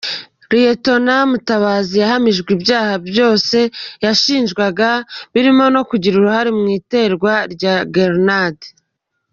Lt 0.73 0.85
Mutabazi 1.31 1.93
yahamijwe 2.03 2.49
ibyaha 2.57 2.93
byose 3.07 3.57
yashinjwaga, 4.05 4.89
birimo 5.33 5.65
no 5.75 5.81
kugira 5.89 6.15
uruhare 6.17 6.49
mu 6.59 6.65
iterwa 6.79 7.33
rya 7.53 7.75
gerenade. 7.93 8.67